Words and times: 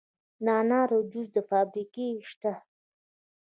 د 0.45 0.47
انارو 0.61 0.99
د 1.05 1.07
جوس 1.11 1.33
فابریکې 1.49 2.07
شته. 2.29 2.53